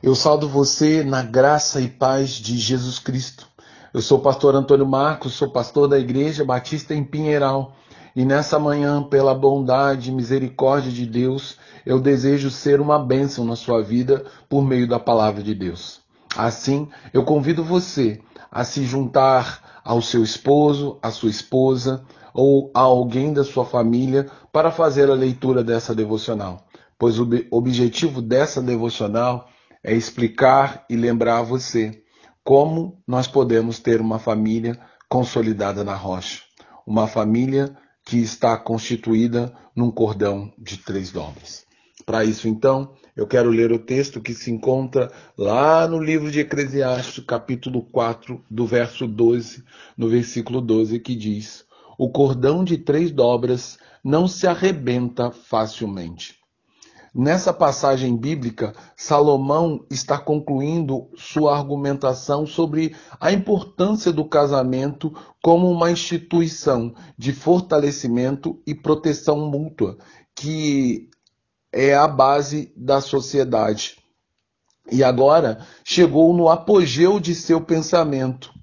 Eu 0.00 0.14
saldo 0.14 0.48
você 0.48 1.02
na 1.02 1.24
graça 1.24 1.80
e 1.80 1.88
paz 1.88 2.30
de 2.30 2.56
Jesus 2.56 3.00
Cristo. 3.00 3.48
Eu 3.92 4.00
sou 4.00 4.18
o 4.18 4.22
pastor 4.22 4.54
Antônio 4.54 4.86
Marcos, 4.86 5.32
sou 5.32 5.50
pastor 5.50 5.88
da 5.88 5.98
Igreja 5.98 6.44
Batista 6.44 6.94
em 6.94 7.02
Pinheiral. 7.02 7.72
E 8.14 8.24
nessa 8.24 8.60
manhã, 8.60 9.02
pela 9.02 9.34
bondade 9.34 10.10
e 10.10 10.14
misericórdia 10.14 10.92
de 10.92 11.04
Deus, 11.04 11.56
eu 11.84 11.98
desejo 11.98 12.48
ser 12.48 12.80
uma 12.80 12.96
bênção 12.96 13.44
na 13.44 13.56
sua 13.56 13.82
vida 13.82 14.24
por 14.48 14.62
meio 14.64 14.86
da 14.86 15.00
palavra 15.00 15.42
de 15.42 15.52
Deus. 15.52 16.00
Assim, 16.36 16.88
eu 17.12 17.24
convido 17.24 17.64
você 17.64 18.20
a 18.52 18.62
se 18.62 18.84
juntar 18.84 19.80
ao 19.84 20.00
seu 20.00 20.22
esposo, 20.22 20.96
à 21.02 21.10
sua 21.10 21.28
esposa 21.28 22.04
ou 22.32 22.70
a 22.72 22.80
alguém 22.80 23.32
da 23.32 23.42
sua 23.42 23.64
família 23.64 24.28
para 24.52 24.70
fazer 24.70 25.10
a 25.10 25.14
leitura 25.14 25.64
dessa 25.64 25.92
devocional, 25.92 26.68
pois 26.96 27.18
o 27.18 27.28
objetivo 27.50 28.22
dessa 28.22 28.62
devocional 28.62 29.48
é 29.88 29.94
explicar 29.94 30.84
e 30.90 30.96
lembrar 30.96 31.38
a 31.38 31.42
você 31.42 32.02
como 32.44 33.02
nós 33.06 33.26
podemos 33.26 33.78
ter 33.78 34.02
uma 34.02 34.18
família 34.18 34.78
consolidada 35.08 35.82
na 35.82 35.94
rocha, 35.94 36.42
uma 36.86 37.06
família 37.06 37.74
que 38.04 38.18
está 38.18 38.54
constituída 38.58 39.50
num 39.74 39.90
cordão 39.90 40.52
de 40.58 40.76
três 40.76 41.10
dobras. 41.10 41.64
Para 42.04 42.22
isso, 42.22 42.46
então, 42.46 42.92
eu 43.16 43.26
quero 43.26 43.48
ler 43.48 43.72
o 43.72 43.78
texto 43.78 44.20
que 44.20 44.34
se 44.34 44.50
encontra 44.50 45.10
lá 45.38 45.88
no 45.88 45.98
livro 45.98 46.30
de 46.30 46.40
Eclesiastes, 46.40 47.24
capítulo 47.24 47.80
4, 47.80 48.44
do 48.50 48.66
verso 48.66 49.06
12, 49.06 49.64
no 49.96 50.06
versículo 50.06 50.60
12, 50.60 51.00
que 51.00 51.16
diz: 51.16 51.64
O 51.96 52.10
cordão 52.10 52.62
de 52.62 52.76
três 52.76 53.10
dobras 53.10 53.78
não 54.04 54.28
se 54.28 54.46
arrebenta 54.46 55.30
facilmente. 55.30 56.38
Nessa 57.20 57.52
passagem 57.52 58.16
bíblica, 58.16 58.72
Salomão 58.94 59.84
está 59.90 60.16
concluindo 60.16 61.10
sua 61.16 61.58
argumentação 61.58 62.46
sobre 62.46 62.94
a 63.18 63.32
importância 63.32 64.12
do 64.12 64.24
casamento 64.24 65.12
como 65.42 65.68
uma 65.68 65.90
instituição 65.90 66.94
de 67.18 67.32
fortalecimento 67.32 68.62
e 68.64 68.72
proteção 68.72 69.50
mútua, 69.50 69.98
que 70.32 71.10
é 71.72 71.92
a 71.92 72.06
base 72.06 72.72
da 72.76 73.00
sociedade. 73.00 73.98
E 74.88 75.02
agora 75.02 75.66
chegou 75.82 76.32
no 76.32 76.48
apogeu 76.48 77.18
de 77.18 77.34
seu 77.34 77.60
pensamento, 77.60 78.54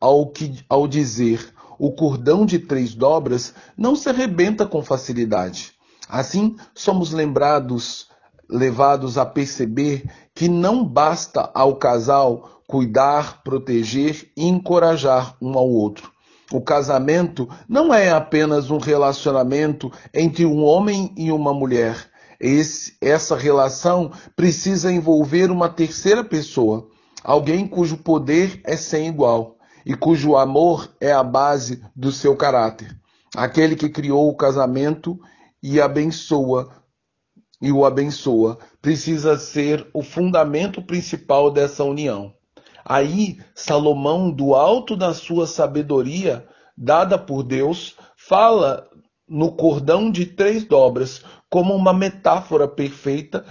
ao, 0.00 0.32
que, 0.32 0.64
ao 0.68 0.88
dizer: 0.88 1.54
o 1.78 1.92
cordão 1.92 2.44
de 2.44 2.58
três 2.58 2.92
dobras 2.92 3.54
não 3.76 3.94
se 3.94 4.08
arrebenta 4.08 4.66
com 4.66 4.82
facilidade 4.82 5.71
Assim, 6.08 6.56
somos 6.74 7.12
lembrados, 7.12 8.08
levados 8.48 9.16
a 9.16 9.24
perceber 9.24 10.04
que 10.34 10.48
não 10.48 10.84
basta 10.84 11.50
ao 11.54 11.76
casal 11.76 12.62
cuidar, 12.66 13.42
proteger 13.42 14.30
e 14.36 14.46
encorajar 14.46 15.36
um 15.40 15.58
ao 15.58 15.68
outro. 15.68 16.10
O 16.50 16.60
casamento 16.60 17.48
não 17.68 17.92
é 17.92 18.10
apenas 18.10 18.70
um 18.70 18.78
relacionamento 18.78 19.90
entre 20.12 20.44
um 20.44 20.62
homem 20.64 21.12
e 21.16 21.32
uma 21.32 21.54
mulher. 21.54 22.10
Esse, 22.38 22.96
essa 23.00 23.36
relação 23.36 24.10
precisa 24.34 24.92
envolver 24.92 25.50
uma 25.50 25.68
terceira 25.68 26.24
pessoa, 26.24 26.88
alguém 27.22 27.66
cujo 27.66 27.96
poder 27.96 28.60
é 28.64 28.76
sem 28.76 29.06
igual 29.06 29.56
e 29.84 29.94
cujo 29.94 30.36
amor 30.36 30.90
é 31.00 31.12
a 31.12 31.22
base 31.22 31.82
do 31.94 32.10
seu 32.10 32.36
caráter. 32.36 32.96
Aquele 33.34 33.76
que 33.76 33.88
criou 33.88 34.28
o 34.28 34.36
casamento 34.36 35.18
e 35.62 35.80
abençoa 35.80 36.82
e 37.60 37.70
o 37.70 37.84
abençoa 37.84 38.58
precisa 38.80 39.38
ser 39.38 39.88
o 39.94 40.02
fundamento 40.02 40.82
principal 40.82 41.50
dessa 41.50 41.84
união. 41.84 42.34
Aí 42.84 43.38
Salomão, 43.54 44.30
do 44.32 44.54
alto 44.54 44.96
da 44.96 45.14
sua 45.14 45.46
sabedoria 45.46 46.46
dada 46.76 47.16
por 47.16 47.44
Deus, 47.44 47.96
fala 48.16 48.88
no 49.28 49.52
cordão 49.52 50.10
de 50.10 50.26
três 50.26 50.64
dobras 50.64 51.22
como 51.48 51.74
uma 51.74 51.92
metáfora 51.92 52.66
perfeita 52.66 53.44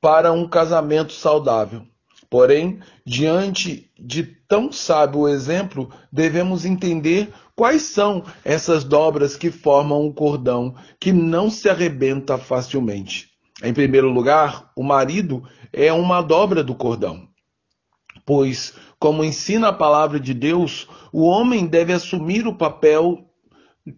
para 0.00 0.32
um 0.32 0.46
casamento 0.46 1.12
saudável. 1.12 1.82
Porém, 2.28 2.80
diante 3.04 3.90
de 3.98 4.22
tão 4.22 4.72
sábio 4.72 5.28
exemplo, 5.28 5.90
devemos 6.12 6.64
entender 6.64 7.32
quais 7.54 7.82
são 7.82 8.24
essas 8.44 8.84
dobras 8.84 9.36
que 9.36 9.50
formam 9.50 10.04
um 10.04 10.12
cordão 10.12 10.74
que 11.00 11.12
não 11.12 11.48
se 11.50 11.68
arrebenta 11.68 12.36
facilmente. 12.36 13.30
Em 13.62 13.72
primeiro 13.72 14.10
lugar, 14.10 14.70
o 14.76 14.82
marido 14.82 15.42
é 15.72 15.92
uma 15.92 16.20
dobra 16.20 16.62
do 16.62 16.74
cordão. 16.74 17.28
Pois, 18.24 18.74
como 18.98 19.24
ensina 19.24 19.68
a 19.68 19.72
palavra 19.72 20.18
de 20.18 20.34
Deus, 20.34 20.88
o 21.12 21.22
homem 21.22 21.66
deve 21.66 21.92
assumir 21.92 22.46
o 22.46 22.56
papel 22.56 23.24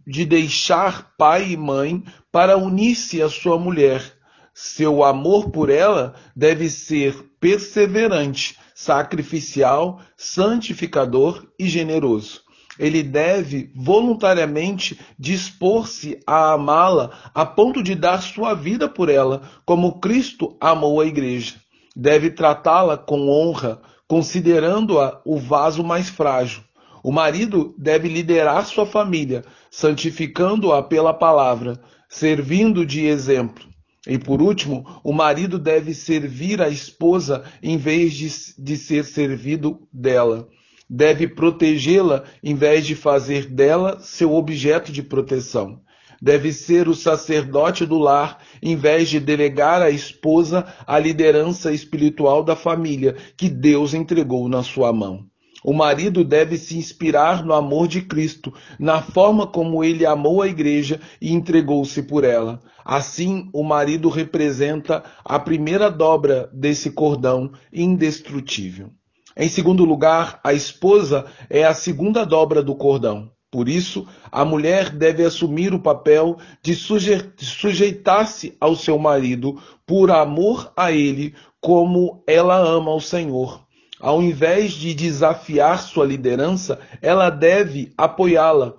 de 0.07 0.27
deixar 0.27 1.15
pai 1.17 1.53
e 1.53 1.57
mãe 1.57 2.05
para 2.31 2.59
unir-se 2.59 3.23
à 3.23 3.29
sua 3.29 3.59
mulher 3.59 4.18
seu 4.61 5.05
amor 5.05 5.51
por 5.51 5.71
ela 5.71 6.17
deve 6.35 6.69
ser 6.69 7.15
perseverante, 7.39 8.59
sacrificial, 8.75 10.01
santificador 10.17 11.47
e 11.57 11.69
generoso. 11.69 12.41
Ele 12.77 13.05
deve 13.05 13.71
voluntariamente 13.77 14.99
dispor-se 15.17 16.19
a 16.27 16.55
amá-la 16.55 17.31
a 17.33 17.47
ponto 17.47 17.85
de 17.85 17.95
dar 17.95 18.21
sua 18.21 18.53
vida 18.53 18.89
por 18.89 19.09
ela, 19.09 19.43
como 19.65 20.01
Cristo 20.01 20.57
amou 20.61 21.01
a 21.01 21.07
igreja. 21.07 21.55
Deve 21.95 22.29
tratá-la 22.29 22.97
com 22.97 23.29
honra, 23.29 23.81
considerando-a 24.09 25.21
o 25.25 25.39
vaso 25.39 25.85
mais 25.85 26.09
frágil. 26.09 26.65
O 27.05 27.13
marido 27.13 27.77
deve 27.79 28.09
liderar 28.09 28.67
sua 28.67 28.85
família, 28.85 29.45
santificando-a 29.71 30.83
pela 30.83 31.15
palavra, 31.15 31.81
servindo 32.09 32.85
de 32.85 33.07
exemplo. 33.07 33.69
E 34.09 34.19
por 34.19 34.41
último, 34.41 34.87
o 35.05 35.13
marido 35.13 35.59
deve 35.59 35.93
servir 35.93 36.63
a 36.63 36.69
esposa 36.71 37.45
em 37.63 37.77
vez 37.77 38.15
de, 38.15 38.31
de 38.59 38.77
ser 38.79 39.05
servido 39.05 39.87
dela. 39.93 40.49
Deve 40.89 41.29
protegê-la 41.29 42.25
em 42.43 42.55
vez 42.55 42.87
de 42.87 42.95
fazer 42.95 43.45
dela 43.45 44.01
seu 44.01 44.35
objeto 44.35 44.91
de 44.91 45.03
proteção. 45.03 45.83
Deve 46.23 46.55
ser 46.55 46.89
o 46.89 46.95
sacerdote 46.95 47.85
do 47.85 47.99
lar 47.99 48.39
em 48.63 48.75
vez 48.75 49.11
de 49.11 49.21
delegar 49.21 49.83
à 49.83 49.91
esposa 49.91 50.67
a 50.87 50.99
liderança 50.99 51.71
espiritual 51.71 52.43
da 52.43 52.57
família 52.57 53.15
que 53.37 53.51
Deus 53.51 53.93
entregou 53.93 54.49
na 54.49 54.63
sua 54.63 54.91
mão. 54.91 55.27
O 55.65 55.73
marido 55.73 56.25
deve 56.25 56.57
se 56.57 56.79
inspirar 56.79 57.45
no 57.45 57.53
amor 57.53 57.89
de 57.89 58.03
Cristo, 58.03 58.53
na 58.79 59.03
forma 59.03 59.47
como 59.47 59.83
ele 59.83 60.07
amou 60.07 60.41
a 60.41 60.49
igreja 60.49 61.01
e 61.21 61.33
entregou-se 61.33 62.03
por 62.03 62.23
ela. 62.23 62.61
Assim, 62.85 63.51
o 63.53 63.63
marido 63.63 64.09
representa 64.09 65.03
a 65.25 65.39
primeira 65.39 65.91
dobra 65.91 66.49
desse 66.53 66.91
cordão 66.91 67.53
indestrutível. 67.73 68.91
Em 69.37 69.49
segundo 69.49 69.85
lugar, 69.85 70.41
a 70.43 70.53
esposa 70.53 71.27
é 71.51 71.65
a 71.65 71.75
segunda 71.75 72.25
dobra 72.25 72.63
do 72.63 72.75
cordão. 72.75 73.31
Por 73.51 73.69
isso, 73.69 74.07
a 74.31 74.45
mulher 74.45 74.91
deve 74.91 75.25
assumir 75.25 75.73
o 75.73 75.81
papel 75.81 76.37
de 76.63 76.75
sujeitar-se 76.75 78.57
ao 78.61 78.77
seu 78.77 78.99
marido 78.99 79.61
por 79.87 80.11
amor 80.11 80.73
a 80.77 80.93
ele, 80.93 81.35
como 81.61 82.23
ela 82.27 82.59
ama 82.59 82.95
o 82.95 83.01
Senhor. 83.01 83.68
Ao 84.01 84.23
invés 84.23 84.73
de 84.73 84.95
desafiar 84.95 85.83
sua 85.83 86.07
liderança, 86.07 86.79
ela 87.03 87.31
deve 87.31 87.93
apoiá-la, 87.97 88.75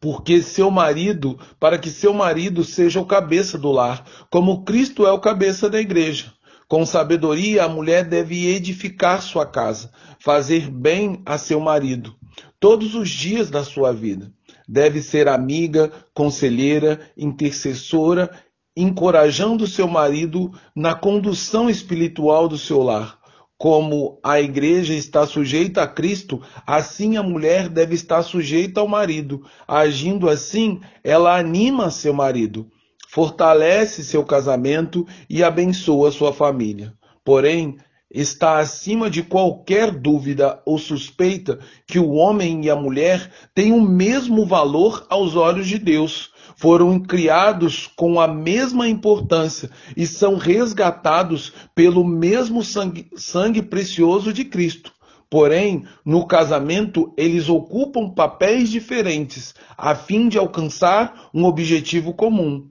porque 0.00 0.42
seu 0.42 0.70
marido, 0.70 1.38
para 1.58 1.78
que 1.78 1.90
seu 1.90 2.14
marido 2.14 2.64
seja 2.64 2.98
o 3.00 3.06
cabeça 3.06 3.58
do 3.58 3.70
lar, 3.70 4.04
como 4.30 4.64
Cristo 4.64 5.06
é 5.06 5.12
o 5.12 5.20
cabeça 5.20 5.68
da 5.68 5.78
igreja. 5.78 6.32
Com 6.66 6.86
sabedoria, 6.86 7.64
a 7.64 7.68
mulher 7.68 8.04
deve 8.04 8.46
edificar 8.46 9.20
sua 9.20 9.44
casa, 9.44 9.92
fazer 10.18 10.70
bem 10.70 11.20
a 11.26 11.36
seu 11.36 11.60
marido, 11.60 12.14
todos 12.58 12.94
os 12.94 13.10
dias 13.10 13.50
da 13.50 13.64
sua 13.64 13.92
vida. 13.92 14.32
Deve 14.66 15.02
ser 15.02 15.28
amiga, 15.28 15.92
conselheira, 16.14 17.00
intercessora, 17.16 18.30
encorajando 18.74 19.66
seu 19.66 19.88
marido 19.88 20.52
na 20.74 20.94
condução 20.94 21.68
espiritual 21.68 22.48
do 22.48 22.56
seu 22.56 22.82
lar 22.82 23.19
como 23.60 24.18
a 24.22 24.40
igreja 24.40 24.94
está 24.94 25.26
sujeita 25.26 25.82
a 25.82 25.86
Cristo, 25.86 26.40
assim 26.66 27.18
a 27.18 27.22
mulher 27.22 27.68
deve 27.68 27.94
estar 27.94 28.22
sujeita 28.22 28.80
ao 28.80 28.88
marido. 28.88 29.44
Agindo 29.68 30.30
assim, 30.30 30.80
ela 31.04 31.36
anima 31.36 31.90
seu 31.90 32.14
marido, 32.14 32.70
fortalece 33.10 34.02
seu 34.02 34.24
casamento 34.24 35.06
e 35.28 35.44
abençoa 35.44 36.10
sua 36.10 36.32
família. 36.32 36.94
Porém, 37.22 37.76
está 38.10 38.58
acima 38.58 39.08
de 39.08 39.22
qualquer 39.22 39.92
dúvida 39.92 40.60
ou 40.66 40.78
suspeita 40.78 41.60
que 41.86 41.98
o 41.98 42.10
homem 42.10 42.64
e 42.64 42.70
a 42.70 42.74
mulher 42.74 43.30
têm 43.54 43.72
o 43.72 43.80
mesmo 43.80 44.44
valor 44.44 45.06
aos 45.08 45.36
olhos 45.36 45.68
de 45.68 45.78
Deus. 45.78 46.30
Foram 46.56 46.98
criados 46.98 47.86
com 47.86 48.20
a 48.20 48.26
mesma 48.26 48.88
importância 48.88 49.70
e 49.96 50.06
são 50.06 50.36
resgatados 50.36 51.52
pelo 51.74 52.04
mesmo 52.04 52.64
sangue, 52.64 53.08
sangue 53.16 53.62
precioso 53.62 54.32
de 54.32 54.44
Cristo. 54.44 54.92
Porém, 55.30 55.84
no 56.04 56.26
casamento, 56.26 57.14
eles 57.16 57.48
ocupam 57.48 58.10
papéis 58.10 58.68
diferentes, 58.68 59.54
a 59.78 59.94
fim 59.94 60.28
de 60.28 60.36
alcançar 60.36 61.30
um 61.32 61.44
objetivo 61.44 62.12
comum 62.12 62.68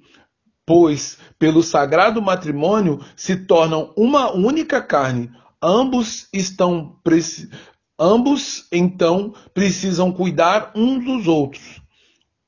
pois 0.70 1.18
pelo 1.40 1.64
sagrado 1.64 2.22
matrimônio 2.22 3.00
se 3.16 3.36
tornam 3.36 3.92
uma 3.98 4.32
única 4.32 4.80
carne. 4.80 5.32
Ambos 5.60 6.28
estão 6.32 6.96
ambos 7.98 8.68
então 8.72 9.34
precisam 9.52 10.12
cuidar 10.12 10.72
uns 10.76 11.04
dos 11.04 11.28
outros, 11.28 11.82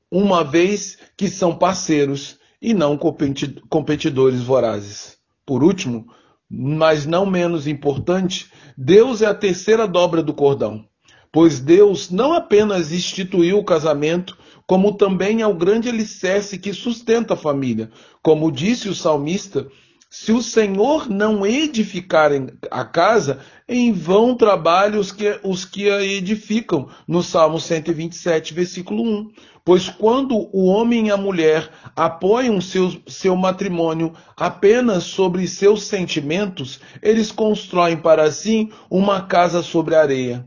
uma 0.08 0.44
vez 0.44 0.98
que 1.16 1.28
são 1.28 1.56
parceiros 1.58 2.38
e 2.60 2.72
não 2.72 2.96
competidores 2.96 4.40
vorazes. 4.40 5.18
Por 5.44 5.64
último, 5.64 6.06
mas 6.48 7.04
não 7.04 7.26
menos 7.26 7.66
importante, 7.66 8.52
Deus 8.78 9.20
é 9.20 9.26
a 9.26 9.34
terceira 9.34 9.88
dobra 9.88 10.22
do 10.22 10.32
cordão, 10.32 10.86
pois 11.32 11.58
Deus 11.58 12.08
não 12.08 12.32
apenas 12.32 12.92
instituiu 12.92 13.58
o 13.58 13.64
casamento 13.64 14.38
como 14.66 14.92
também 14.92 15.42
é 15.42 15.46
o 15.46 15.54
grande 15.54 15.88
alicerce 15.88 16.58
que 16.58 16.72
sustenta 16.72 17.34
a 17.34 17.36
família. 17.36 17.90
Como 18.22 18.50
disse 18.50 18.88
o 18.88 18.94
salmista, 18.94 19.68
se 20.14 20.30
o 20.30 20.42
Senhor 20.42 21.08
não 21.08 21.46
edificar 21.46 22.30
a 22.70 22.84
casa, 22.84 23.40
em 23.66 23.92
vão 23.92 24.34
trabalham 24.34 25.00
os 25.00 25.10
que, 25.10 25.40
os 25.42 25.64
que 25.64 25.90
a 25.90 26.04
edificam, 26.04 26.86
no 27.08 27.22
Salmo 27.22 27.58
127, 27.58 28.52
versículo 28.52 29.02
1. 29.02 29.32
Pois 29.64 29.88
quando 29.88 30.36
o 30.52 30.66
homem 30.66 31.06
e 31.06 31.10
a 31.10 31.16
mulher 31.16 31.70
apoiam 31.96 32.60
seu, 32.60 32.92
seu 33.06 33.34
matrimônio 33.34 34.12
apenas 34.36 35.04
sobre 35.04 35.48
seus 35.48 35.84
sentimentos, 35.84 36.78
eles 37.00 37.32
constroem 37.32 37.96
para 37.96 38.30
si 38.30 38.70
uma 38.90 39.22
casa 39.22 39.62
sobre 39.62 39.94
areia. 39.94 40.46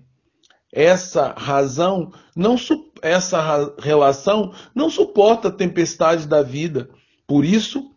Essa 0.72 1.34
razão 1.36 2.12
não 2.36 2.56
essa 3.02 3.74
relação 3.80 4.54
não 4.74 4.90
suporta 4.90 5.48
a 5.48 5.52
tempestade 5.52 6.28
da 6.28 6.42
vida. 6.42 6.90
Por 7.28 7.44
isso, 7.44 7.92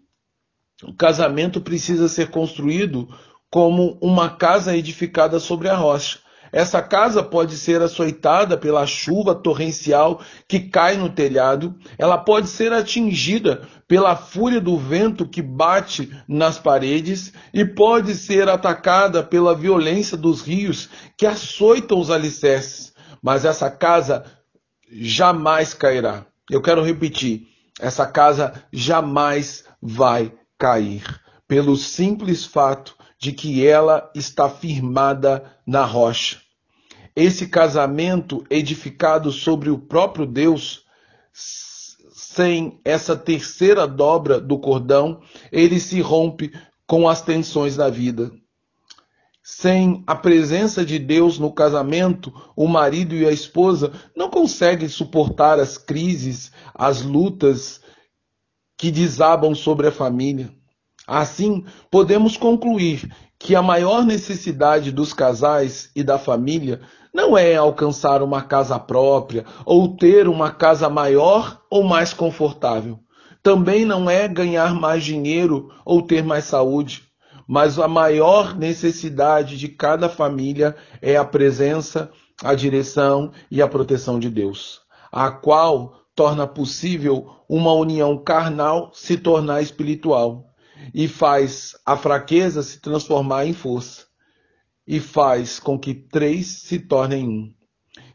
o 0.82 0.92
casamento 0.92 1.60
precisa 1.60 2.08
ser 2.08 2.30
construído 2.30 3.08
como 3.50 3.98
uma 4.00 4.30
casa 4.30 4.76
edificada 4.76 5.40
sobre 5.40 5.68
a 5.68 5.76
rocha. 5.76 6.18
Essa 6.50 6.80
casa 6.80 7.22
pode 7.22 7.56
ser 7.56 7.82
açoitada 7.82 8.56
pela 8.56 8.86
chuva 8.86 9.34
torrencial 9.34 10.20
que 10.46 10.60
cai 10.60 10.96
no 10.96 11.10
telhado, 11.10 11.74
ela 11.98 12.16
pode 12.16 12.48
ser 12.48 12.72
atingida 12.72 13.62
pela 13.86 14.16
fúria 14.16 14.60
do 14.60 14.76
vento 14.76 15.28
que 15.28 15.42
bate 15.42 16.10
nas 16.26 16.58
paredes 16.58 17.32
e 17.52 17.64
pode 17.64 18.14
ser 18.14 18.48
atacada 18.48 19.22
pela 19.22 19.54
violência 19.54 20.16
dos 20.16 20.40
rios 20.40 20.88
que 21.16 21.26
açoitam 21.26 21.98
os 21.98 22.10
alicerces. 22.10 22.94
Mas 23.22 23.44
essa 23.44 23.70
casa 23.70 24.24
jamais 24.90 25.74
cairá. 25.74 26.26
Eu 26.50 26.62
quero 26.62 26.82
repetir: 26.82 27.48
essa 27.78 28.06
casa 28.06 28.64
jamais 28.72 29.64
vai 29.80 30.32
cair, 30.58 31.02
pelo 31.46 31.76
simples 31.76 32.44
fato 32.44 32.96
de 33.18 33.32
que 33.32 33.66
ela 33.66 34.10
está 34.14 34.48
firmada 34.48 35.44
na 35.66 35.84
rocha. 35.84 36.40
Esse 37.14 37.48
casamento 37.48 38.44
edificado 38.48 39.32
sobre 39.32 39.70
o 39.70 39.78
próprio 39.78 40.24
Deus, 40.24 40.84
sem 41.32 42.80
essa 42.84 43.16
terceira 43.16 43.88
dobra 43.88 44.40
do 44.40 44.58
cordão, 44.58 45.20
ele 45.50 45.80
se 45.80 46.00
rompe 46.00 46.52
com 46.86 47.08
as 47.08 47.20
tensões 47.20 47.76
da 47.76 47.90
vida. 47.90 48.30
Sem 49.50 50.04
a 50.06 50.14
presença 50.14 50.84
de 50.84 50.98
Deus 50.98 51.38
no 51.38 51.50
casamento, 51.50 52.30
o 52.54 52.68
marido 52.68 53.14
e 53.14 53.26
a 53.26 53.32
esposa 53.32 53.90
não 54.14 54.28
conseguem 54.28 54.90
suportar 54.90 55.58
as 55.58 55.78
crises, 55.78 56.52
as 56.74 57.00
lutas 57.00 57.80
que 58.76 58.90
desabam 58.90 59.54
sobre 59.54 59.86
a 59.86 59.90
família. 59.90 60.52
Assim, 61.06 61.64
podemos 61.90 62.36
concluir 62.36 63.10
que 63.38 63.56
a 63.56 63.62
maior 63.62 64.04
necessidade 64.04 64.92
dos 64.92 65.14
casais 65.14 65.90
e 65.96 66.02
da 66.02 66.18
família 66.18 66.82
não 67.12 67.36
é 67.36 67.56
alcançar 67.56 68.22
uma 68.22 68.42
casa 68.42 68.78
própria 68.78 69.46
ou 69.64 69.96
ter 69.96 70.28
uma 70.28 70.50
casa 70.50 70.90
maior 70.90 71.62
ou 71.70 71.82
mais 71.82 72.12
confortável. 72.12 73.00
Também 73.42 73.86
não 73.86 74.10
é 74.10 74.28
ganhar 74.28 74.74
mais 74.74 75.02
dinheiro 75.02 75.72
ou 75.86 76.02
ter 76.02 76.22
mais 76.22 76.44
saúde. 76.44 77.07
Mas 77.48 77.78
a 77.78 77.88
maior 77.88 78.54
necessidade 78.54 79.56
de 79.56 79.68
cada 79.68 80.06
família 80.06 80.76
é 81.00 81.16
a 81.16 81.24
presença, 81.24 82.12
a 82.44 82.54
direção 82.54 83.32
e 83.50 83.62
a 83.62 83.66
proteção 83.66 84.20
de 84.20 84.28
Deus, 84.28 84.82
a 85.10 85.30
qual 85.30 86.04
torna 86.14 86.46
possível 86.46 87.30
uma 87.48 87.72
união 87.72 88.18
carnal 88.18 88.90
se 88.92 89.16
tornar 89.16 89.62
espiritual 89.62 90.44
e 90.92 91.08
faz 91.08 91.74
a 91.86 91.96
fraqueza 91.96 92.62
se 92.62 92.80
transformar 92.80 93.46
em 93.46 93.54
força 93.54 94.06
e 94.86 95.00
faz 95.00 95.58
com 95.58 95.78
que 95.78 95.94
três 95.94 96.46
se 96.46 96.78
tornem 96.78 97.26
um. 97.26 97.54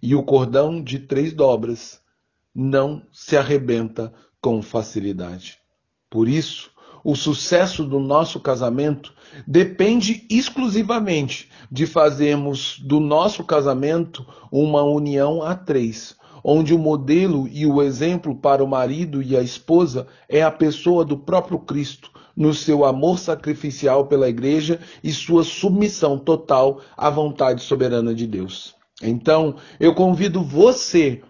E 0.01 0.13
o 0.13 0.21
cordão 0.21 0.81
de 0.81 0.99
três 0.99 1.33
dobras 1.33 2.01
não 2.53 3.01
se 3.11 3.35
arrebenta 3.35 4.13
com 4.39 4.61
facilidade. 4.61 5.59
Por 6.09 6.27
isso, 6.27 6.72
o 7.03 7.15
sucesso 7.15 7.83
do 7.83 7.99
nosso 7.99 8.39
casamento 8.39 9.13
depende 9.45 10.25
exclusivamente 10.29 11.49
de 11.71 11.85
fazermos 11.85 12.79
do 12.79 12.99
nosso 12.99 13.43
casamento 13.43 14.25
uma 14.51 14.83
união 14.83 15.41
a 15.41 15.55
três, 15.55 16.15
onde 16.43 16.73
o 16.73 16.79
modelo 16.79 17.47
e 17.47 17.65
o 17.65 17.81
exemplo 17.81 18.35
para 18.35 18.63
o 18.63 18.67
marido 18.67 19.21
e 19.21 19.35
a 19.35 19.41
esposa 19.41 20.07
é 20.29 20.41
a 20.41 20.51
pessoa 20.51 21.03
do 21.03 21.17
próprio 21.17 21.59
Cristo, 21.59 22.11
no 22.35 22.53
seu 22.53 22.83
amor 22.83 23.19
sacrificial 23.19 24.07
pela 24.07 24.27
igreja 24.27 24.79
e 25.03 25.11
sua 25.11 25.43
submissão 25.43 26.17
total 26.17 26.81
à 26.97 27.09
vontade 27.09 27.61
soberana 27.61 28.13
de 28.13 28.25
Deus. 28.25 28.75
Então, 29.01 29.55
eu 29.79 29.93
convido 29.93 30.41
você, 30.41 31.21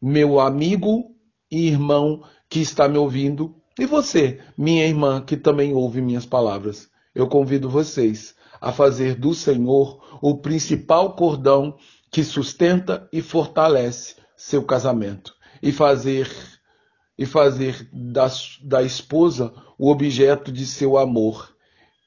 meu 0.00 0.40
amigo 0.40 1.14
e 1.50 1.68
irmão 1.68 2.22
que 2.48 2.60
está 2.60 2.88
me 2.88 2.98
ouvindo, 2.98 3.54
e 3.78 3.86
você, 3.86 4.40
minha 4.56 4.86
irmã, 4.86 5.20
que 5.20 5.36
também 5.36 5.72
ouve 5.72 6.00
minhas 6.00 6.26
palavras, 6.26 6.88
eu 7.14 7.26
convido 7.28 7.70
vocês 7.70 8.34
a 8.60 8.72
fazer 8.72 9.14
do 9.14 9.34
Senhor 9.34 10.18
o 10.20 10.38
principal 10.38 11.14
cordão 11.14 11.76
que 12.10 12.24
sustenta 12.24 13.08
e 13.12 13.22
fortalece 13.22 14.16
seu 14.36 14.64
casamento. 14.64 15.34
E 15.62 15.72
fazer 15.72 16.30
e 17.16 17.26
fazer 17.26 17.88
da, 17.92 18.30
da 18.62 18.82
esposa 18.82 19.52
o 19.76 19.90
objeto 19.90 20.52
de 20.52 20.64
seu 20.64 20.96
amor 20.96 21.52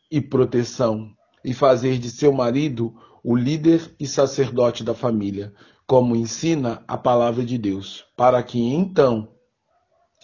e 0.09 0.21
proteção. 0.21 1.11
E 1.43 1.53
fazer 1.53 1.97
de 1.97 2.09
seu 2.09 2.31
marido 2.31 2.95
o 3.23 3.35
líder 3.35 3.93
e 3.99 4.07
sacerdote 4.07 4.83
da 4.83 4.93
família, 4.93 5.53
como 5.85 6.15
ensina 6.15 6.83
a 6.87 6.97
palavra 6.97 7.43
de 7.43 7.57
Deus, 7.57 8.05
para 8.15 8.41
que 8.41 8.59
então 8.59 9.27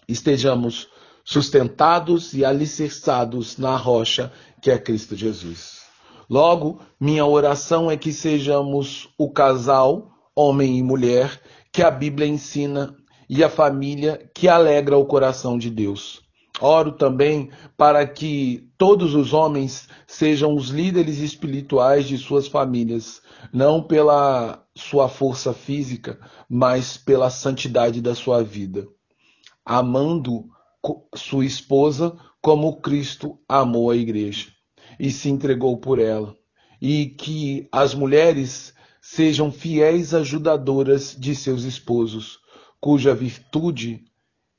estejamos 0.08 0.88
sustentados 1.28 2.34
e 2.34 2.46
alicerçados 2.46 3.58
na 3.58 3.76
rocha 3.76 4.32
que 4.62 4.72
é 4.72 4.78
Cristo 4.80 5.14
Jesus. 5.14 5.82
Logo, 6.30 6.80
minha 6.98 7.26
oração 7.26 7.92
é 7.92 7.98
que 7.98 8.14
sejamos 8.14 9.10
o 9.18 9.30
casal, 9.30 10.10
homem 10.34 10.78
e 10.78 10.84
mulher, 10.84 11.42
que 11.70 11.84
a 11.84 11.92
Bíblia 11.92 12.26
ensina 12.26 12.96
e 13.30 13.44
a 13.44 13.50
família 13.50 14.32
que 14.34 14.48
alegra 14.48 14.98
o 14.98 15.06
coração 15.06 15.58
de 15.58 15.70
Deus. 15.70 16.22
Oro 16.62 16.94
também 16.94 17.52
para 17.76 18.08
que 18.08 18.72
todos 18.78 19.14
os 19.14 19.34
homens 19.34 19.90
sejam 20.08 20.56
os 20.56 20.70
líderes 20.70 21.18
espirituais 21.18 22.08
de 22.08 22.18
suas 22.18 22.48
famílias, 22.48 23.22
não 23.52 23.84
pela 23.84 24.64
sua 24.74 25.10
força 25.10 25.54
física, 25.54 26.18
mas 26.50 26.96
pela 26.96 27.30
santidade 27.30 28.02
da 28.02 28.16
sua 28.16 28.42
vida, 28.42 28.88
amando 29.66 30.46
sua 31.16 31.46
esposa 31.46 32.18
como 32.42 32.82
Cristo 32.82 33.40
amou 33.48 33.90
a 33.92 33.96
igreja 33.96 34.48
e 35.00 35.12
se 35.12 35.30
entregou 35.30 35.78
por 35.78 36.00
ela. 36.00 36.36
E 36.82 37.08
que 37.08 37.68
as 37.72 37.94
mulheres 37.94 38.74
sejam 39.02 39.52
fiéis 39.52 40.14
ajudadoras 40.14 41.16
de 41.18 41.34
seus 41.36 41.64
esposos, 41.64 42.40
cuja 42.80 43.16
virtude 43.16 44.06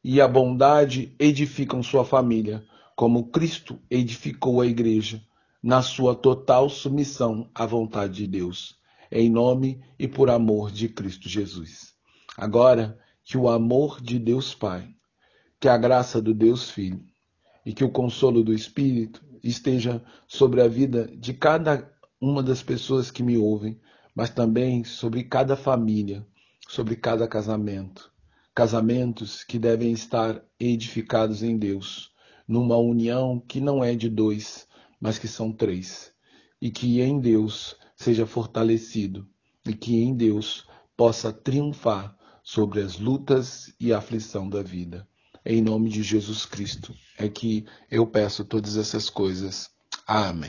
e 0.02 0.20
a 0.20 0.28
bondade 0.28 1.14
edificam 1.18 1.82
sua 1.82 2.04
família, 2.04 2.64
como 2.96 3.28
Cristo 3.30 3.78
edificou 3.90 4.60
a 4.60 4.66
igreja, 4.66 5.22
na 5.62 5.82
sua 5.82 6.14
total 6.14 6.68
submissão 6.68 7.50
à 7.54 7.66
vontade 7.66 8.14
de 8.14 8.26
Deus, 8.26 8.76
em 9.10 9.28
nome 9.30 9.80
e 9.98 10.08
por 10.08 10.30
amor 10.30 10.70
de 10.70 10.88
Cristo 10.88 11.28
Jesus. 11.28 11.94
Agora, 12.36 12.98
que 13.24 13.36
o 13.36 13.48
amor 13.48 14.00
de 14.00 14.18
Deus 14.18 14.54
Pai, 14.54 14.88
que 15.60 15.68
a 15.68 15.76
graça 15.76 16.22
do 16.22 16.32
Deus 16.32 16.70
Filho 16.70 17.04
e 17.66 17.72
que 17.72 17.84
o 17.84 17.90
consolo 17.90 18.42
do 18.44 18.54
Espírito 18.54 19.24
esteja 19.42 20.02
sobre 20.26 20.60
a 20.62 20.68
vida 20.68 21.10
de 21.16 21.34
cada 21.34 21.92
uma 22.20 22.42
das 22.42 22.62
pessoas 22.62 23.10
que 23.10 23.22
me 23.22 23.36
ouvem, 23.36 23.78
mas 24.14 24.30
também 24.30 24.84
sobre 24.84 25.24
cada 25.24 25.56
família, 25.56 26.26
sobre 26.68 26.96
cada 26.96 27.26
casamento. 27.28 28.12
Casamentos 28.54 29.44
que 29.44 29.58
devem 29.58 29.92
estar 29.92 30.42
edificados 30.58 31.42
em 31.42 31.56
Deus, 31.56 32.10
numa 32.46 32.76
união 32.76 33.38
que 33.38 33.60
não 33.60 33.84
é 33.84 33.94
de 33.94 34.08
dois, 34.08 34.66
mas 35.00 35.18
que 35.18 35.28
são 35.28 35.52
três, 35.52 36.12
e 36.60 36.70
que 36.70 37.00
em 37.00 37.20
Deus 37.20 37.76
seja 37.96 38.26
fortalecido, 38.26 39.28
e 39.66 39.74
que 39.74 39.96
em 39.96 40.14
Deus 40.14 40.66
possa 40.96 41.32
triunfar 41.32 42.16
sobre 42.42 42.80
as 42.80 42.98
lutas 42.98 43.72
e 43.78 43.92
aflição 43.92 44.48
da 44.48 44.62
vida. 44.62 45.06
Em 45.50 45.62
nome 45.62 45.88
de 45.88 46.02
Jesus 46.02 46.44
Cristo 46.44 46.94
é 47.16 47.26
que 47.26 47.64
eu 47.90 48.06
peço 48.06 48.44
todas 48.44 48.76
essas 48.76 49.08
coisas. 49.08 49.70
Amém. 50.06 50.46